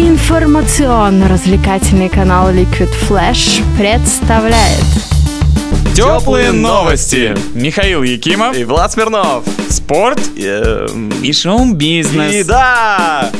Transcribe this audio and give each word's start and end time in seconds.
Информационно-развлекательный 0.00 2.08
канал 2.08 2.50
Liquid 2.50 2.88
Flash 3.06 3.62
представляет 3.76 4.82
Теплые 5.94 6.52
новости. 6.52 7.36
Михаил 7.52 8.02
Якимов. 8.02 8.56
И 8.56 8.64
Влад 8.64 8.92
Смирнов. 8.92 9.44
Спорт. 9.68 10.18
Эм, 10.38 11.10
И 11.22 11.34
шоу-бизнес. 11.34 12.34
И 12.34 12.44
да! 12.44 13.30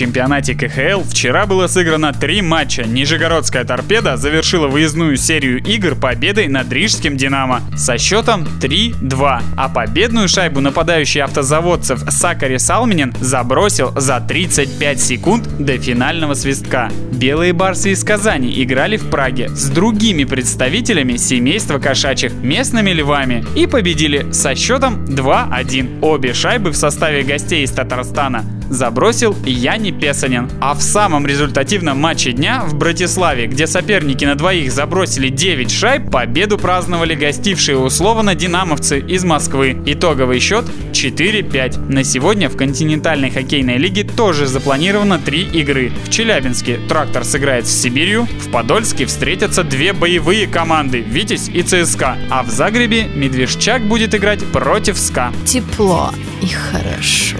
Чемпионате 0.00 0.54
КХЛ 0.54 1.02
вчера 1.06 1.44
было 1.44 1.66
сыграно 1.66 2.14
три 2.14 2.40
матча. 2.40 2.84
Нижегородская 2.84 3.66
торпеда 3.66 4.16
завершила 4.16 4.66
выездную 4.66 5.18
серию 5.18 5.62
игр 5.62 5.94
победой 5.94 6.48
над 6.48 6.72
Рижским 6.72 7.18
Динамо 7.18 7.60
со 7.76 7.98
счетом 7.98 8.44
3-2. 8.62 9.42
А 9.58 9.68
победную 9.68 10.26
шайбу 10.26 10.60
нападающий 10.60 11.20
автозаводцев 11.20 12.00
Сакари 12.08 12.56
Салминин 12.56 13.12
забросил 13.20 13.92
за 13.94 14.20
35 14.20 14.98
секунд 15.02 15.46
до 15.58 15.76
финального 15.76 16.32
свистка. 16.32 16.88
Белые 17.12 17.52
барсы 17.52 17.90
из 17.90 18.02
Казани 18.02 18.62
играли 18.62 18.96
в 18.96 19.10
Праге 19.10 19.50
с 19.50 19.68
другими 19.68 20.24
представителями 20.24 21.18
семейства 21.18 21.78
кошачьих 21.78 22.32
местными 22.32 22.92
львами 22.92 23.44
и 23.54 23.66
победили 23.66 24.32
со 24.32 24.54
счетом 24.54 25.04
2-1. 25.04 26.00
Обе 26.00 26.32
шайбы 26.32 26.70
в 26.70 26.76
составе 26.76 27.22
гостей 27.22 27.64
из 27.64 27.70
Татарстана 27.72 28.59
забросил 28.70 29.36
Яни 29.44 29.90
Песанин. 29.90 30.48
А 30.60 30.74
в 30.74 30.82
самом 30.82 31.26
результативном 31.26 31.98
матче 31.98 32.32
дня 32.32 32.62
в 32.64 32.74
Братиславе, 32.74 33.46
где 33.46 33.66
соперники 33.66 34.24
на 34.24 34.36
двоих 34.36 34.72
забросили 34.72 35.28
9 35.28 35.70
шайб, 35.70 36.10
победу 36.10 36.56
праздновали 36.56 37.14
гостившие 37.14 37.76
условно 37.76 38.34
динамовцы 38.34 39.00
из 39.00 39.24
Москвы. 39.24 39.76
Итоговый 39.84 40.40
счет 40.40 40.64
4-5. 40.92 41.90
На 41.90 42.04
сегодня 42.04 42.48
в 42.48 42.56
континентальной 42.56 43.30
хоккейной 43.30 43.76
лиге 43.76 44.04
тоже 44.04 44.46
запланировано 44.46 45.18
три 45.18 45.42
игры. 45.42 45.92
В 46.04 46.10
Челябинске 46.10 46.78
трактор 46.88 47.24
сыграет 47.24 47.66
с 47.66 47.70
Сибирью, 47.70 48.28
в 48.40 48.50
Подольске 48.50 49.06
встретятся 49.06 49.64
две 49.64 49.92
боевые 49.92 50.46
команды 50.46 51.00
Витязь 51.00 51.48
и 51.48 51.62
ЦСКА, 51.62 52.18
а 52.30 52.42
в 52.42 52.50
Загребе 52.50 53.08
Медвежчак 53.14 53.82
будет 53.82 54.14
играть 54.14 54.44
против 54.46 54.98
СКА. 54.98 55.32
тепло 55.44 56.10
и 56.40 56.46
хорошо. 56.46 57.36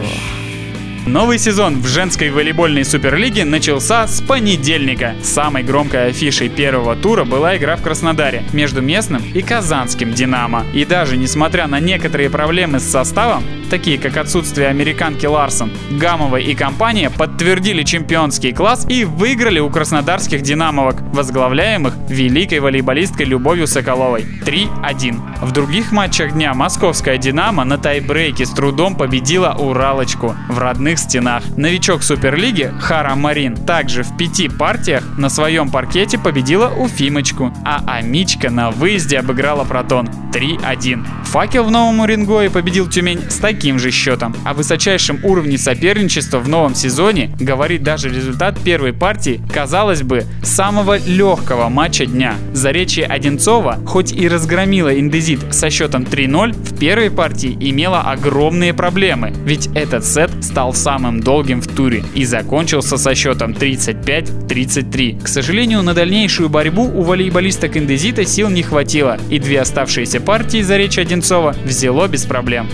Новый 1.07 1.39
сезон 1.39 1.81
в 1.81 1.87
женской 1.87 2.31
волейбольной 2.31 2.85
суперлиге 2.85 3.47
начался 3.47 4.07
с 4.07 4.21
понедельника. 4.21 5.15
Самой 5.23 5.63
громкой 5.63 6.09
афишей 6.09 6.51
первого 6.51 6.95
тура 6.95 7.25
была 7.25 7.57
игра 7.57 7.77
в 7.77 7.83
Краснодаре 7.83 8.45
между 8.53 8.83
местным 8.83 9.23
и 9.35 9.41
казанским 9.41 10.13
«Динамо». 10.13 10.67
И 10.75 10.85
даже 10.85 11.17
несмотря 11.17 11.67
на 11.69 11.81
некоторые 11.81 12.29
проблемы 12.29 12.81
с 12.81 12.85
составом, 12.85 13.43
такие 13.71 13.99
как 13.99 14.17
отсутствие 14.17 14.69
американки 14.69 15.27
Ларсон, 15.27 15.71
Гамовой 15.93 16.45
и 16.45 16.55
компания 16.55 17.09
подтвердили 17.09 17.85
чемпионский 17.85 18.53
класс 18.53 18.85
и 18.89 19.05
выиграли 19.05 19.61
у 19.61 19.71
краснодарских 19.71 20.43
«Динамовок», 20.43 21.01
возглавляемых 21.13 21.95
великой 22.09 22.59
волейболисткой 22.59 23.27
Любовью 23.27 23.69
Соколовой 23.69 24.23
3-1. 24.45 25.45
В 25.47 25.53
других 25.53 25.93
матчах 25.93 26.33
дня 26.33 26.53
московская 26.53 27.17
«Динамо» 27.17 27.65
на 27.65 27.79
тайбрейке 27.79 28.45
с 28.45 28.51
трудом 28.51 28.97
победила 28.97 29.55
«Уралочку» 29.59 30.35
в 30.49 30.59
родных 30.59 30.99
стенах. 30.99 31.45
Новичок 31.57 32.03
Суперлиги 32.03 32.73
Хара 32.81 33.15
Марин 33.15 33.57
также 33.57 34.03
в 34.03 34.17
пяти 34.17 34.49
партиях 34.49 35.05
на 35.17 35.29
своем 35.29 35.71
паркете 35.71 36.19
победила 36.19 36.69
Уфимочку, 36.69 37.55
а 37.65 37.83
Амичка 37.87 38.51
на 38.51 38.73
выезде 38.73 39.19
обыграла 39.21 39.65
Протон 39.65 40.09
3-1. 40.33 41.07
Факел 41.25 41.65
в 41.65 41.71
Новом 41.71 42.01
Уренгое 42.01 42.51
победил 42.51 42.89
Тюмень 42.89 43.31
с 43.31 43.37
таким 43.37 43.60
же 43.79 43.91
счетом. 43.91 44.35
О 44.45 44.55
высочайшем 44.55 45.21
уровне 45.23 45.59
соперничества 45.59 46.39
в 46.39 46.49
новом 46.49 46.75
сезоне 46.75 47.31
говорит 47.39 47.83
даже 47.83 48.09
результат 48.09 48.59
первой 48.59 48.93
партии, 48.93 49.41
казалось 49.53 50.03
бы, 50.03 50.25
самого 50.43 50.99
легкого 50.99 51.69
матча 51.69 52.07
дня. 52.07 52.35
Заречье 52.53 53.07
Одинцова, 53.07 53.79
хоть 53.87 54.13
и 54.13 54.29
разгромила 54.29 54.99
Индезит 54.99 55.41
со 55.55 55.71
счетом 55.71 56.05
3-0, 56.05 56.53
в 56.53 56.79
первой 56.79 57.11
партии 57.11 57.57
имела 57.61 58.01
огромные 58.01 58.73
проблемы, 58.75 59.33
ведь 59.45 59.69
этот 59.75 60.05
сет 60.05 60.31
стал 60.43 60.75
самым 60.75 61.21
долгим 61.21 61.61
в 61.61 61.69
туре 61.69 62.03
и 62.15 62.25
закончился 62.25 62.97
со 62.97 63.15
счетом 63.15 63.53
35-33. 63.53 65.23
К 65.23 65.29
сожалению, 65.29 65.83
на 65.83 65.95
дальнейшую 65.95 66.49
борьбу 66.49 66.83
у 66.83 67.03
волейболисток 67.03 67.77
Индезита 67.77 68.25
сил 68.25 68.49
не 68.49 68.63
хватило, 68.63 69.19
и 69.29 69.39
две 69.39 69.61
оставшиеся 69.61 70.21
партии 70.21 70.63
Заречья 70.63 71.03
Одинцова 71.03 71.55
взяло 71.65 72.09
без 72.09 72.25
проблем 72.25 72.69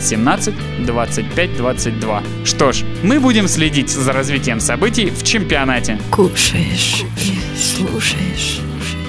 25-17, 0.00 0.54
25-22. 0.86 2.46
Что 2.46 2.72
ж, 2.72 2.84
мы 3.02 3.20
будем 3.20 3.46
следить 3.48 3.90
за 3.90 4.12
развитием 4.12 4.60
событий 4.60 5.10
в 5.10 5.22
чемпионате. 5.22 5.98
Кушаешь 6.10 7.04
слушаешь. 7.60 8.60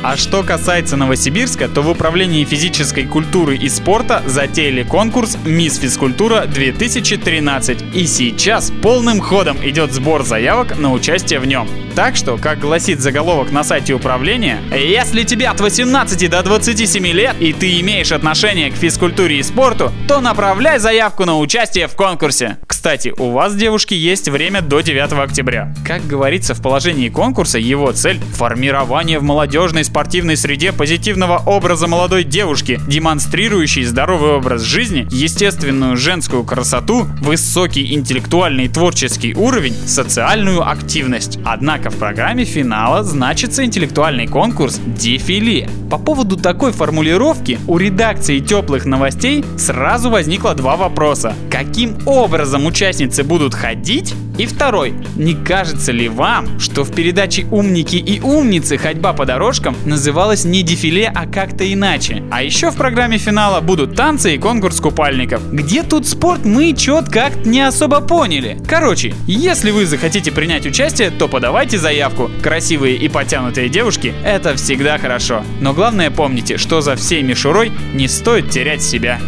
А 0.04 0.18
что 0.18 0.42
касается 0.44 0.98
Новосибирска, 0.98 1.68
то 1.70 1.82
в 1.82 1.90
Управлении 1.90 2.44
физической 2.44 3.06
культуры 3.06 3.56
и 3.56 3.70
спорта 3.70 4.24
затеяли 4.26 4.84
конкурс 4.84 5.38
«Мисс 5.46 5.78
Физкультура 5.78 6.46
2013». 6.46 7.94
И 7.94 8.08
сейчас 8.08 8.72
полным 8.82 9.20
ходом 9.20 9.58
идет 9.62 9.92
сбор 9.92 10.24
заявок 10.24 10.78
на 10.80 10.92
участие 10.92 11.40
в 11.40 11.46
нем. 11.46 11.68
Так 11.96 12.16
что, 12.16 12.38
как 12.38 12.60
гласит 12.60 13.02
заголовок 13.02 13.52
на 13.52 13.64
сайте 13.64 13.94
управления, 13.94 14.60
если 14.72 15.24
тебе 15.24 15.48
от 15.48 15.60
18 15.60 16.30
до 16.30 16.42
27 16.42 17.06
лет 17.08 17.36
и 17.40 17.54
ты 17.54 17.80
имеешь 17.82 18.12
отношение 18.12 18.72
к 18.72 18.76
физкультуре 18.76 19.40
и 19.40 19.44
спорту, 19.44 19.92
то 20.08 20.22
направляй 20.22 20.80
заявку 20.80 21.26
на 21.26 21.38
участие 21.38 21.88
в 21.88 21.96
конкурсе. 21.96 22.58
Кстати, 22.68 23.14
у 23.18 23.32
вас, 23.32 23.56
девушки, 23.56 23.94
есть 23.94 24.30
время 24.30 24.62
до 24.62 24.82
9 24.82 25.12
октября. 25.14 25.74
Как 25.86 26.06
говорится 26.08 26.56
в 26.56 26.62
положении 26.62 27.10
конкурса, 27.10 27.60
его 27.60 27.92
цель– 27.92 28.20
формирование 28.34 29.20
в 29.20 29.24
молодежной 29.24 29.84
спортивной 29.84 30.38
среде 30.38 30.72
позитивного 30.72 31.38
образа 31.46 31.88
молодой 31.88 32.24
девушки, 32.24 32.80
демонстрирующей 32.88 33.84
здоровый 33.84 34.32
образ 34.32 34.62
жизни, 34.62 35.08
естественную 35.12 35.98
женскую 35.98 36.44
красоту, 36.44 37.06
высокий 37.20 37.94
интеллектуальный 37.94 38.66
и 38.66 38.70
творческий 38.70 39.36
уровень, 39.36 39.76
социальную 39.86 40.68
активность. 40.68 41.38
Однако 41.46 41.81
в 41.90 41.98
программе 41.98 42.46
финала 42.46 43.04
значится 43.04 43.66
интеллектуальный 43.66 44.28
конкурс 44.28 44.80
«Дефиле». 44.86 45.70
По 45.90 45.98
поводу 45.98 46.38
такой 46.38 46.72
формулировки 46.72 47.60
у 47.68 47.78
редакции 47.78 48.40
теплых 48.40 48.86
новостей 48.86 49.44
сразу 49.58 50.10
возникло 50.10 50.54
два 50.54 50.78
вопроса. 50.78 51.34
Каким 51.50 51.98
образом 52.06 52.66
участницы 52.66 53.24
будут 53.24 53.54
ходить? 53.54 54.14
И 54.38 54.46
второй. 54.46 54.94
Не 55.18 55.36
кажется 55.36 55.92
ли 55.92 56.08
вам, 56.08 56.60
что 56.60 56.84
в 56.84 56.96
передаче 56.96 57.46
«Умники 57.52 57.98
и 57.98 58.22
умницы. 58.22 58.78
Ходьба 58.78 59.14
по 59.14 59.26
дорожкам» 59.26 59.76
называлась 59.86 60.46
не 60.46 60.64
дефиле, 60.64 61.12
а 61.14 61.28
как-то 61.28 61.72
иначе? 61.72 62.24
А 62.32 62.42
еще 62.42 62.72
в 62.72 62.76
программе 62.76 63.18
финала 63.18 63.60
будут 63.60 63.96
танцы 63.96 64.34
и 64.34 64.38
конкурс 64.38 64.80
купальников. 64.80 65.42
Где 65.52 65.84
тут 65.84 66.08
спорт, 66.08 66.46
мы 66.46 66.74
чет 66.74 67.10
как-то 67.10 67.48
не 67.48 67.62
особо 67.62 68.00
поняли. 68.00 68.58
Короче, 68.68 69.14
если 69.28 69.72
вы 69.72 69.86
захотите 69.86 70.32
принять 70.32 70.66
участие, 70.66 71.12
то 71.12 71.28
подавайте 71.28 71.71
заявку. 71.78 72.30
Красивые 72.42 72.96
и 72.96 73.08
подтянутые 73.08 73.70
девушки– 73.70 74.14
это 74.26 74.56
всегда 74.56 74.98
хорошо. 74.98 75.44
Но 75.60 75.74
главное 75.74 76.12
помните, 76.12 76.58
что 76.58 76.82
за 76.82 76.96
всей 76.96 77.24
мишурой 77.24 77.72
не 77.94 78.08
стоит 78.08 78.50
терять 78.50 78.84
себя. 78.84 79.20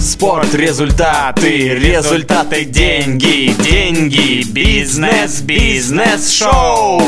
Спорт, 0.00 0.54
результаты, 0.54 1.74
результаты, 1.74 2.64
деньги, 2.64 3.54
деньги, 3.62 4.42
бизнес, 4.50 5.42
бизнес, 5.42 6.32
шоу. 6.32 7.02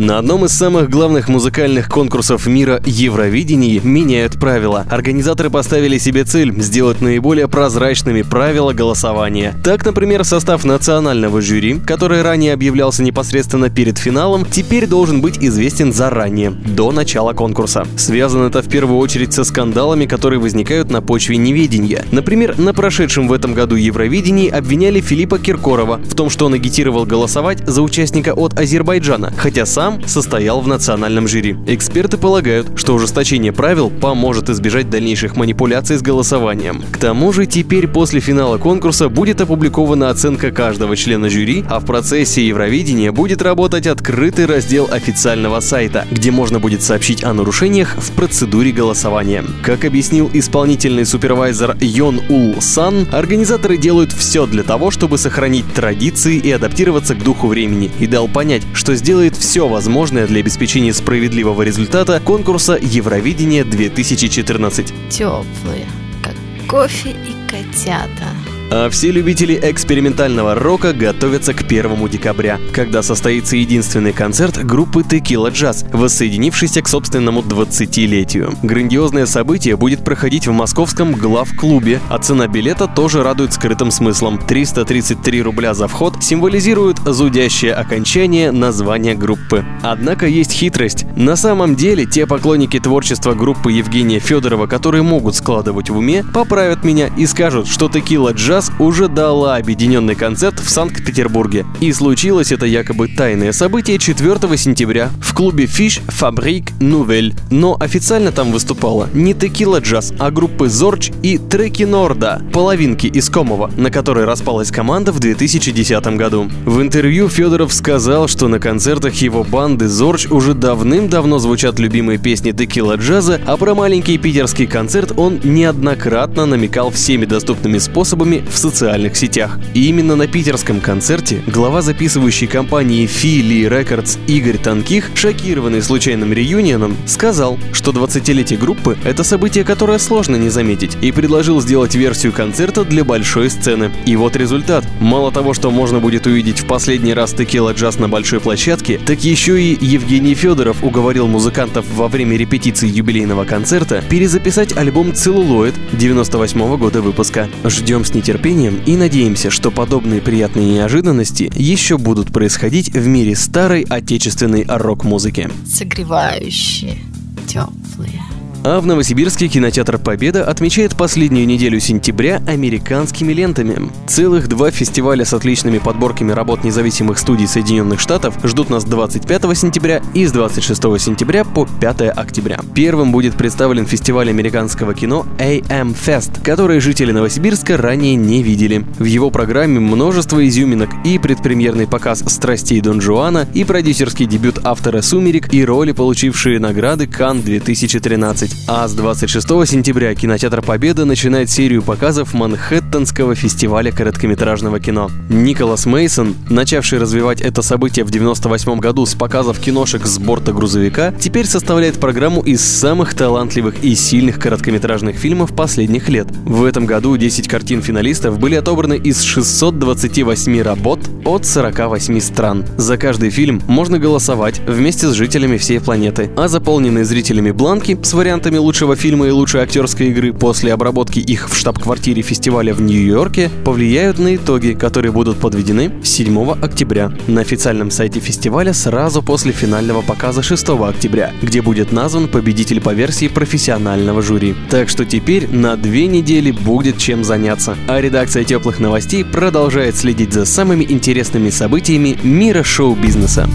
На 0.00 0.16
одном 0.16 0.46
из 0.46 0.52
самых 0.52 0.88
главных 0.88 1.28
музыкальных 1.28 1.90
конкурсов 1.90 2.46
мира 2.46 2.80
Евровидении 2.86 3.82
меняют 3.84 4.40
правила. 4.40 4.86
Организаторы 4.88 5.50
поставили 5.50 5.98
себе 5.98 6.24
цель 6.24 6.58
сделать 6.62 7.02
наиболее 7.02 7.48
прозрачными 7.48 8.22
правила 8.22 8.72
голосования. 8.72 9.54
Так, 9.62 9.84
например, 9.84 10.24
состав 10.24 10.64
национального 10.64 11.42
жюри, 11.42 11.78
который 11.78 12.22
ранее 12.22 12.54
объявлялся 12.54 13.02
непосредственно 13.02 13.68
перед 13.68 13.98
финалом, 13.98 14.46
теперь 14.50 14.86
должен 14.86 15.20
быть 15.20 15.36
известен 15.38 15.92
заранее, 15.92 16.48
до 16.50 16.92
начала 16.92 17.34
конкурса. 17.34 17.86
Связано 17.98 18.46
это 18.46 18.62
в 18.62 18.70
первую 18.70 18.98
очередь 19.00 19.34
со 19.34 19.44
скандалами, 19.44 20.06
которые 20.06 20.40
возникают 20.40 20.90
на 20.90 21.02
почве 21.02 21.36
неведения. 21.36 22.06
Например, 22.10 22.58
на 22.58 22.72
прошедшем 22.72 23.28
в 23.28 23.34
этом 23.34 23.52
году 23.52 23.76
Евровидении 23.76 24.48
обвиняли 24.48 25.02
Филиппа 25.02 25.38
Киркорова 25.38 25.98
в 25.98 26.14
том, 26.14 26.30
что 26.30 26.46
он 26.46 26.54
агитировал 26.54 27.04
голосовать 27.04 27.68
за 27.68 27.82
участника 27.82 28.32
от 28.32 28.58
Азербайджана, 28.58 29.34
хотя 29.36 29.66
сам 29.66 29.89
сам 29.90 30.08
состоял 30.08 30.60
в 30.60 30.68
национальном 30.68 31.26
жюри. 31.26 31.56
Эксперты 31.66 32.16
полагают, 32.16 32.68
что 32.76 32.94
ужесточение 32.94 33.52
правил 33.52 33.90
поможет 33.90 34.48
избежать 34.50 34.90
дальнейших 34.90 35.36
манипуляций 35.36 35.96
с 35.96 36.02
голосованием. 36.02 36.82
К 36.92 36.98
тому 36.98 37.32
же 37.32 37.46
теперь 37.46 37.88
после 37.88 38.20
финала 38.20 38.58
конкурса 38.58 39.08
будет 39.08 39.40
опубликована 39.40 40.10
оценка 40.10 40.50
каждого 40.50 40.96
члена 40.96 41.28
жюри, 41.28 41.64
а 41.68 41.80
в 41.80 41.86
процессе 41.86 42.46
Евровидения 42.46 43.12
будет 43.12 43.42
работать 43.42 43.86
открытый 43.86 44.46
раздел 44.46 44.88
официального 44.90 45.60
сайта, 45.60 46.06
где 46.10 46.30
можно 46.30 46.60
будет 46.60 46.82
сообщить 46.82 47.24
о 47.24 47.32
нарушениях 47.32 47.96
в 47.96 48.12
процедуре 48.12 48.72
голосования. 48.72 49.44
Как 49.62 49.84
объяснил 49.84 50.30
исполнительный 50.32 51.06
супервайзер 51.06 51.76
Йон 51.80 52.20
Ул 52.28 52.56
Сан, 52.60 53.06
организаторы 53.12 53.76
делают 53.76 54.12
все 54.12 54.46
для 54.46 54.62
того, 54.62 54.90
чтобы 54.90 55.18
сохранить 55.18 55.72
традиции 55.74 56.36
и 56.36 56.50
адаптироваться 56.52 57.14
к 57.14 57.22
духу 57.22 57.48
времени, 57.48 57.90
и 57.98 58.06
дал 58.06 58.28
понять, 58.28 58.62
что 58.74 58.94
сделает 58.94 59.36
все 59.36 59.66
возможное 59.66 59.79
для 60.26 60.40
обеспечения 60.40 60.92
справедливого 60.92 61.62
результата 61.62 62.20
конкурса 62.20 62.78
Евровидения 62.80 63.64
2014. 63.64 64.92
Теплые, 65.10 65.86
как 66.22 66.34
кофе 66.68 67.10
и 67.10 67.50
котята. 67.50 68.28
А 68.72 68.88
все 68.88 69.10
любители 69.10 69.58
экспериментального 69.60 70.54
рока 70.54 70.92
готовятся 70.92 71.54
к 71.54 71.62
1 71.62 72.08
декабря, 72.08 72.60
когда 72.72 73.02
состоится 73.02 73.56
единственный 73.56 74.12
концерт 74.12 74.64
группы 74.64 75.00
Tequila 75.00 75.50
Jazz, 75.50 75.84
воссоединившийся 75.92 76.80
к 76.80 76.86
собственному 76.86 77.40
20-летию. 77.40 78.54
Грандиозное 78.62 79.26
событие 79.26 79.76
будет 79.76 80.04
проходить 80.04 80.46
в 80.46 80.52
московском 80.52 81.14
глав-клубе, 81.14 82.00
а 82.08 82.18
цена 82.18 82.46
билета 82.46 82.86
тоже 82.86 83.24
радует 83.24 83.52
скрытым 83.52 83.90
смыслом. 83.90 84.38
333 84.38 85.42
рубля 85.42 85.74
за 85.74 85.88
вход 85.88 86.22
символизирует 86.22 86.98
зудящее 87.04 87.74
окончание 87.74 88.52
названия 88.52 89.16
группы. 89.16 89.64
Однако 89.82 90.28
есть 90.28 90.52
хитрость. 90.52 91.06
На 91.16 91.34
самом 91.34 91.74
деле, 91.74 92.06
те 92.06 92.24
поклонники 92.24 92.78
творчества 92.78 93.34
группы 93.34 93.72
Евгения 93.72 94.20
Федорова, 94.20 94.68
которые 94.68 95.02
могут 95.02 95.34
складывать 95.34 95.90
в 95.90 95.98
уме, 95.98 96.24
поправят 96.32 96.84
меня 96.84 97.08
и 97.18 97.26
скажут, 97.26 97.66
что 97.66 97.86
Tequila 97.86 98.32
Jazz 98.32 98.59
Джаз 98.60 98.72
уже 98.78 99.08
дала 99.08 99.56
объединенный 99.56 100.14
концерт 100.14 100.60
в 100.60 100.68
Санкт-Петербурге. 100.68 101.64
И 101.80 101.92
случилось 101.94 102.52
это 102.52 102.66
якобы 102.66 103.08
тайное 103.08 103.52
событие 103.52 103.98
4 103.98 104.54
сентября 104.58 105.08
в 105.22 105.32
клубе 105.34 105.64
Fish 105.64 106.02
Fabrique 106.08 106.70
Nouvelle. 106.78 107.34
Но 107.50 107.78
официально 107.80 108.32
там 108.32 108.52
выступала 108.52 109.08
не 109.14 109.32
Текила 109.32 109.80
Джаз, 109.80 110.12
а 110.18 110.30
группы 110.30 110.68
Зорч 110.68 111.10
и 111.22 111.38
Треки 111.38 111.84
Норда, 111.84 112.42
половинки 112.52 113.10
искомого, 113.10 113.70
на 113.78 113.90
которой 113.90 114.26
распалась 114.26 114.70
команда 114.70 115.12
в 115.12 115.20
2010 115.20 116.16
году. 116.18 116.50
В 116.66 116.82
интервью 116.82 117.30
Федоров 117.30 117.72
сказал, 117.72 118.28
что 118.28 118.48
на 118.48 118.58
концертах 118.58 119.14
его 119.14 119.42
банды 119.42 119.88
Зорч 119.88 120.26
уже 120.26 120.52
давным-давно 120.52 121.38
звучат 121.38 121.78
любимые 121.78 122.18
песни 122.18 122.52
Текила 122.52 122.96
Джаза, 122.96 123.40
а 123.46 123.56
про 123.56 123.74
маленький 123.74 124.18
питерский 124.18 124.66
концерт 124.66 125.12
он 125.16 125.40
неоднократно 125.42 126.44
намекал 126.44 126.90
всеми 126.90 127.24
доступными 127.24 127.78
способами 127.78 128.44
в 128.50 128.58
социальных 128.58 129.16
сетях. 129.16 129.58
И 129.74 129.88
именно 129.88 130.16
на 130.16 130.26
питерском 130.26 130.80
концерте 130.80 131.42
глава 131.46 131.82
записывающей 131.82 132.46
компании 132.46 133.06
Фили 133.06 133.68
Records 133.68 134.18
Игорь 134.26 134.58
Танких, 134.58 135.10
шокированный 135.14 135.82
случайным 135.82 136.32
реюнионом, 136.32 136.96
сказал, 137.06 137.58
что 137.72 137.92
20-летие 137.92 138.58
группы— 138.58 138.98
это 139.04 139.22
событие, 139.22 139.64
которое 139.64 139.98
сложно 139.98 140.36
не 140.36 140.48
заметить, 140.48 140.96
и 141.00 141.12
предложил 141.12 141.60
сделать 141.60 141.94
версию 141.94 142.32
концерта 142.32 142.84
для 142.84 143.04
большой 143.04 143.50
сцены. 143.50 143.92
И 144.06 144.16
вот 144.16 144.36
результат. 144.36 144.84
Мало 145.00 145.30
того, 145.30 145.54
что 145.54 145.70
можно 145.70 146.00
будет 146.00 146.26
увидеть 146.26 146.60
в 146.60 146.66
последний 146.66 147.14
раз 147.14 147.32
Текила 147.32 147.72
Джаз 147.72 147.98
на 147.98 148.08
большой 148.08 148.40
площадке, 148.40 148.98
так 148.98 149.22
еще 149.22 149.62
и 149.62 149.78
Евгений 149.80 150.34
Федоров 150.34 150.82
уговорил 150.82 151.28
музыкантов 151.28 151.86
во 151.94 152.08
время 152.08 152.36
репетиции 152.36 152.88
юбилейного 152.88 153.44
концерта 153.44 154.02
перезаписать 154.08 154.76
альбом 154.76 155.14
«Целлулоид» 155.14 155.74
98 155.92 156.76
года 156.76 157.00
выпуска. 157.00 157.48
Ждем 157.64 158.04
с 158.04 158.12
нетерпением 158.14 158.39
нетерпением 158.40 158.82
и 158.86 158.96
надеемся, 158.96 159.50
что 159.50 159.70
подобные 159.70 160.20
приятные 160.20 160.66
неожиданности 160.66 161.50
еще 161.54 161.98
будут 161.98 162.32
происходить 162.32 162.90
в 162.90 163.06
мире 163.06 163.36
старой 163.36 163.82
отечественной 163.82 164.64
рок-музыки. 164.66 165.50
Согревающие, 165.66 166.98
теплые. 167.46 168.19
А 168.62 168.78
в 168.78 168.86
Новосибирске 168.86 169.48
кинотеатр 169.48 169.96
«Победа» 169.96 170.44
отмечает 170.44 170.94
последнюю 170.94 171.46
неделю 171.46 171.80
сентября 171.80 172.42
американскими 172.46 173.32
лентами. 173.32 173.90
Целых 174.06 174.48
два 174.48 174.70
фестиваля 174.70 175.24
с 175.24 175.32
отличными 175.32 175.78
подборками 175.78 176.32
работ 176.32 176.62
независимых 176.62 177.18
студий 177.18 177.46
Соединенных 177.46 178.00
Штатов 178.00 178.34
ждут 178.44 178.68
нас 178.68 178.84
25 178.84 179.56
сентября 179.56 180.02
и 180.12 180.26
с 180.26 180.32
26 180.32 180.78
сентября 181.00 181.44
по 181.44 181.66
5 181.80 182.02
октября. 182.10 182.60
Первым 182.74 183.12
будет 183.12 183.34
представлен 183.34 183.86
фестиваль 183.86 184.28
американского 184.28 184.92
кино 184.92 185.26
AM 185.38 185.96
Fest, 185.96 186.42
который 186.42 186.80
жители 186.80 187.12
Новосибирска 187.12 187.78
ранее 187.78 188.14
не 188.14 188.42
видели. 188.42 188.84
В 188.98 189.04
его 189.04 189.30
программе 189.30 189.80
множество 189.80 190.46
изюминок 190.46 190.90
и 191.06 191.18
предпремьерный 191.18 191.86
показ 191.86 192.22
«Страстей 192.26 192.82
Дон 192.82 193.00
Жуана», 193.00 193.48
и 193.54 193.64
продюсерский 193.64 194.26
дебют 194.26 194.58
автора 194.64 195.00
«Сумерек», 195.00 195.54
и 195.54 195.64
роли, 195.64 195.92
получившие 195.92 196.58
награды 196.58 197.06
Кан 197.06 197.40
2013. 197.40 198.49
А 198.66 198.86
с 198.86 198.94
26 198.94 199.46
сентября 199.66 200.14
кинотеатр 200.14 200.62
Победа 200.62 201.04
начинает 201.04 201.50
серию 201.50 201.82
показов 201.82 202.34
Манхэттенского 202.34 203.34
фестиваля 203.34 203.90
короткометражного 203.90 204.78
кино. 204.78 205.10
Николас 205.28 205.86
Мейсон, 205.86 206.36
начавший 206.48 207.00
развивать 207.00 207.40
это 207.40 207.62
событие 207.62 208.04
в 208.04 208.10
98 208.10 208.78
году 208.78 209.06
с 209.06 209.14
показов 209.14 209.58
киношек 209.58 210.06
с 210.06 210.18
борта 210.18 210.52
грузовика, 210.52 211.12
теперь 211.18 211.46
составляет 211.46 211.98
программу 211.98 212.42
из 212.42 212.60
самых 212.60 213.14
талантливых 213.14 213.82
и 213.82 213.94
сильных 213.94 214.38
короткометражных 214.38 215.16
фильмов 215.16 215.54
последних 215.54 216.08
лет. 216.08 216.28
В 216.44 216.64
этом 216.64 216.86
году 216.86 217.16
10 217.16 217.48
картин 217.48 217.82
финалистов 217.82 218.38
были 218.38 218.54
отобраны 218.54 218.96
из 218.96 219.22
628 219.22 220.62
работ 220.62 221.00
от 221.24 221.46
48 221.46 222.20
стран. 222.20 222.64
За 222.76 222.96
каждый 222.96 223.30
фильм 223.30 223.62
можно 223.66 223.98
голосовать 223.98 224.60
вместе 224.66 225.08
с 225.08 225.12
жителями 225.12 225.56
всей 225.56 225.80
планеты, 225.80 226.30
а 226.36 226.48
заполненные 226.48 227.04
зрителями 227.04 227.50
бланки 227.50 227.98
с 228.02 228.12
вариантами 228.12 228.58
лучшего 228.58 228.96
фильма 228.96 229.28
и 229.28 229.30
лучшей 229.30 229.62
актерской 229.62 230.08
игры 230.08 230.32
после 230.32 230.72
обработки 230.72 231.18
их 231.18 231.50
в 231.50 231.56
штаб-квартире 231.56 232.22
фестиваля 232.22 232.74
в 232.74 232.80
Нью-Йорке 232.80 233.50
повлияют 233.64 234.18
на 234.18 234.36
итоги, 234.36 234.72
которые 234.72 235.12
будут 235.12 235.38
подведены 235.38 235.92
7 236.02 236.50
октября 236.62 237.12
на 237.26 237.40
официальном 237.40 237.90
сайте 237.90 238.20
фестиваля 238.20 238.72
сразу 238.72 239.22
после 239.22 239.52
финального 239.52 240.02
показа 240.02 240.42
6 240.42 240.68
октября, 240.70 241.32
где 241.42 241.62
будет 241.62 241.92
назван 241.92 242.28
победитель 242.28 242.80
по 242.80 242.92
версии 242.94 243.28
профессионального 243.28 244.22
жюри. 244.22 244.54
Так 244.70 244.88
что 244.88 245.04
теперь 245.04 245.48
на 245.50 245.76
две 245.76 246.06
недели 246.06 246.50
будет 246.50 246.98
чем 246.98 247.24
заняться. 247.24 247.76
А 247.88 248.00
редакция 248.00 248.44
теплых 248.44 248.80
новостей 248.80 249.24
продолжает 249.24 249.96
следить 249.96 250.32
за 250.32 250.44
самыми 250.44 250.84
интересными 251.10 251.50
событиями 251.50 252.16
мира 252.22 252.62
шоу-бизнеса. 252.62 253.48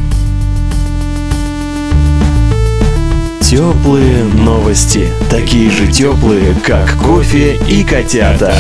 Теплые 3.39 4.25
новости. 4.25 5.07
Такие 5.29 5.71
же 5.71 5.87
теплые, 5.87 6.53
как 6.65 6.97
кофе 6.97 7.57
и 7.69 7.85
котята. 7.85 8.53